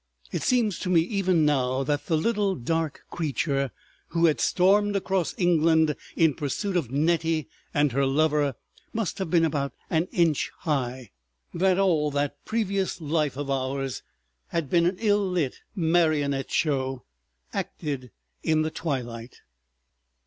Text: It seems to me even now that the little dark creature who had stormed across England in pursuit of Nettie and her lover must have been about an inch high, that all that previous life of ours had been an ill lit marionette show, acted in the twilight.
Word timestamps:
It 0.31 0.41
seems 0.41 0.79
to 0.79 0.89
me 0.89 1.01
even 1.01 1.45
now 1.45 1.83
that 1.83 2.07
the 2.07 2.17
little 2.17 2.55
dark 2.55 3.03
creature 3.11 3.69
who 4.07 4.25
had 4.25 4.41
stormed 4.41 4.95
across 4.95 5.35
England 5.37 5.95
in 6.15 6.33
pursuit 6.33 6.75
of 6.75 6.89
Nettie 6.89 7.47
and 7.71 7.91
her 7.91 8.07
lover 8.07 8.55
must 8.93 9.19
have 9.19 9.29
been 9.29 9.45
about 9.45 9.73
an 9.91 10.07
inch 10.11 10.49
high, 10.61 11.11
that 11.53 11.77
all 11.77 12.09
that 12.09 12.43
previous 12.45 12.99
life 12.99 13.37
of 13.37 13.51
ours 13.51 14.01
had 14.47 14.71
been 14.71 14.87
an 14.87 14.97
ill 14.97 15.29
lit 15.29 15.59
marionette 15.75 16.49
show, 16.49 17.05
acted 17.53 18.09
in 18.41 18.63
the 18.63 18.71
twilight. 18.71 19.41